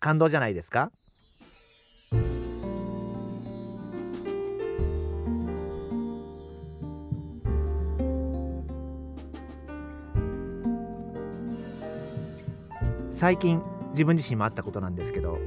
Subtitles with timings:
[0.00, 0.90] 感動じゃないですか？
[13.12, 13.60] 最近
[13.90, 15.38] 自分自身もあったことなんですけど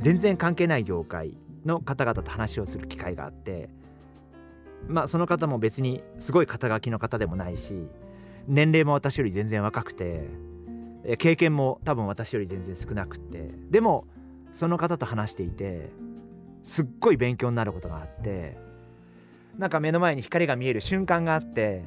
[0.00, 3.68] 全然関係ない業界の方々と話をする機会があって
[4.88, 7.86] まあその方も別にすごい肩書きの方でもないし
[8.48, 10.26] 年齢も私より全然若くて
[11.18, 13.50] 経験も多分私より全然少なくて。
[13.70, 14.06] でも
[14.52, 15.90] その方と話していて
[16.62, 18.56] すっごい勉強になることがあって
[19.58, 21.84] なんか目の前に光が見える瞬間があって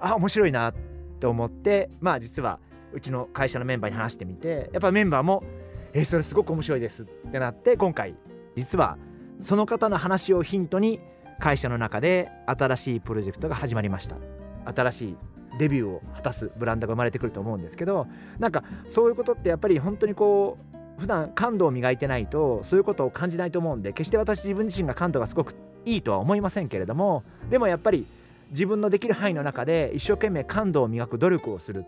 [0.00, 0.74] あ面白いな
[1.20, 2.58] と思ってまあ実は
[2.92, 5.44] うちの会社のメンバーに話してみてやっぱメンバーも
[5.92, 8.16] 「えそれすごく面白いです」ってなって今回
[8.54, 8.98] 実は
[9.40, 11.00] その方の話をヒントに
[11.38, 14.16] 会社の中で新しいプロジェクトが始まりました。
[14.64, 15.16] 新しい
[15.58, 18.06] デビューを果たすブランドが生まれてくると思うんですけど
[18.38, 25.54] なんかそういうことってやっぱり本当にこう普段感度を磨いてないとそういうことを感じないと思うんで決して私自分自身が感度がすごく
[25.84, 28.06] いいとは思いませんけれどもでもやっぱり
[28.50, 31.84] 自分のできる範囲の中で一生懸命感度を磨く努力をする。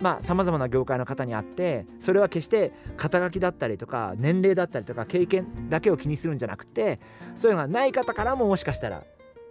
[0.00, 6.98] まあさまざまな業界の方にあってそれは決して肩書きだったりとか年齢だったりとか経験だけを気にするんじゃなくて
[7.34, 9.04] そういうのがない方からももしかしたら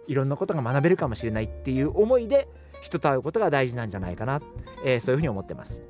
[0.06, 2.48] いろんなことが学べるかもしれないっていう思いで
[2.80, 4.42] 人と会うことが大事なんじゃないかな、
[4.84, 5.82] えー、そういうふうに思ってます。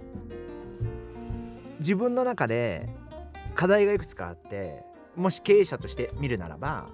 [1.80, 2.88] 自分の中で
[3.54, 4.84] 課題がいくつかあって
[5.16, 6.86] もし経営者として見るならば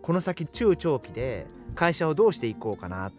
[0.00, 3.10] この先中長期で会社をどうしていこうかな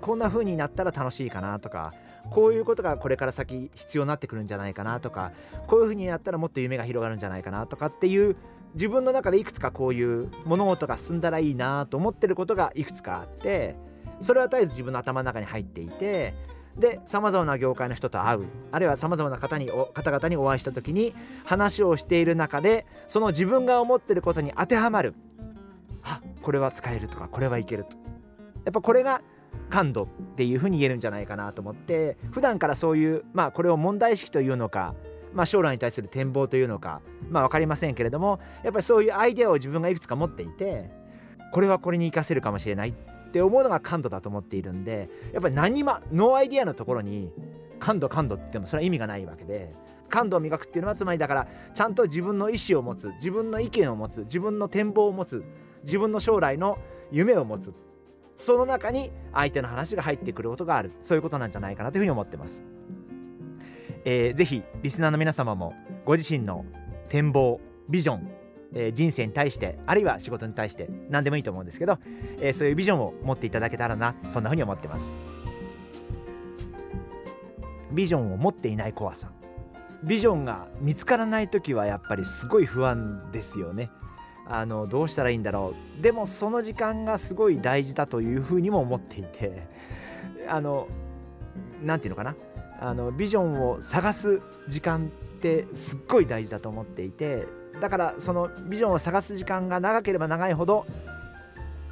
[0.00, 1.92] こんな風になったら楽しいかなとか
[2.30, 5.32] こういうことがこれから先必要になってくるんじゃないかなとか
[5.66, 8.36] こういう風にやったらもっと夢が広がるんじゃないかなとかっていう
[8.74, 13.76] 自分の中でいくつかこういう物事が進んだらいいなと思ってることがいくつかあって
[14.20, 16.34] それは絶えず自分の頭の中に入っていて
[16.76, 25.14] でさまざまな業界の人と会うあるいはさまざまな方に方々にお会いした時に話をしている中でその自分が思ってることに当てはまる。
[26.04, 27.96] あこれは使えるとかこれはいけると。
[28.64, 29.22] やっぱこれが
[29.68, 30.06] 感度っ
[30.36, 34.94] ていうふうに言えるんじゃないかなと思って普段からそういうまあこれを問題意識というのか
[35.34, 40.90] まあ、将来に対する展望というのか、まあ、分かりませんけれどもやっぱりそういうアイデアを自分がいくつか持っていて
[41.52, 47.30] これはこれに生かせるかもしれないって思うのが感度だと思っているんでやっぱり何もノーアイデアのところに
[47.78, 49.72] 感度感度って言ってもそれは意味がないわけで
[50.08, 55.44] 感度を磨くっていうのはつまりだからちゃんと自分の意思を持つ自分の意見を持つ自分の展望を持つ
[55.84, 56.78] 自分の将来の
[57.12, 57.74] 夢を持つ
[58.38, 60.92] その中に相手の話が入ってくることがある。
[61.00, 62.62] そういうことなんじゃないかなというふうに思ってます、
[64.04, 66.64] えー、ぜひリスナーの皆様もご自身の
[67.08, 68.30] 展望ビジョン、
[68.74, 71.98] えー、人生に対してあるいは仕事に対して何でもいいと思うんですけど、
[72.40, 75.16] えー、そういうビジョンを持っていただけたらなそんなふうに思ってます。
[77.90, 79.32] ビジョンを持っていない怖さ
[80.04, 83.90] ビジョンが見つからない時はやっぱりすごい不安ですよね。
[84.48, 86.02] あのどうしたらいいんだろう。
[86.02, 89.66] でもその時間がすごい大事だというふうにも思っていて
[90.48, 90.88] あの
[91.82, 92.36] 何て言うのかな。
[92.80, 97.46] あのビジョンを探す時間ってすっごい大事だと思っていて
[97.80, 100.86] だからそのビジョンを探す時間が長ければ長いほど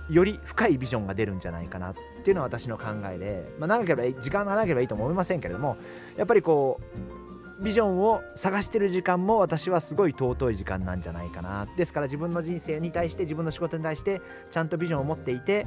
[0.08, 5.76] より深いビジョンが出るんじゃないかなっていうのは私の考えで、まあ、長ければ時間が長ければいいと思いませんけれども
[6.16, 7.15] やっぱりこう
[7.60, 14.20] ビジョンを探してる時間も私はすごい尊い時間なんじゃないかなですから自分の人生に対して自分の仕事に対して
[14.50, 15.66] ちゃんとビジョンを持っていて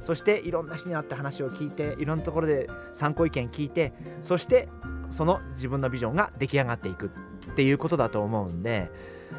[0.00, 4.68] そしていろんな人に会って話を聞いていろんなところで参考意見聞いてそして
[5.08, 7.10] その自分のビジョンが出来上がっていく
[7.50, 8.90] っていうことだと思うんで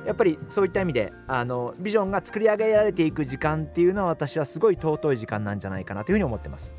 [0.06, 6.74] やっぱりそういった意味であのビジョンが作り上げられていく時間っていうのは私はすごい尊い時間なんじゃないかなというふうに思ってます。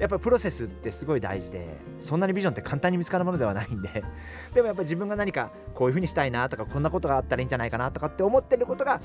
[0.00, 4.02] やっぱりプロセスってすごい大事でそんなにビジョンって簡単に見つかるものではないんで。
[4.54, 9.00] でもやっぱり自分が何かこういうふうにしたいなとかこんなことがあったらいいんじゃないかなとかって思ってることが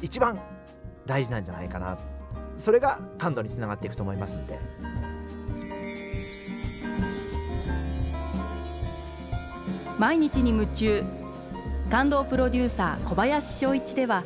[0.00, 0.40] 一番
[1.04, 1.98] 大事なんじゃないかな。
[2.56, 4.58] それが感度につながっていくと思いますんで。
[9.98, 11.04] 毎日に夢中。
[11.90, 14.24] 感動プロデューサー小林翔一では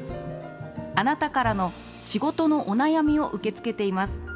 [0.94, 4.35] あなたからの仕事のお悩みを受け付けています。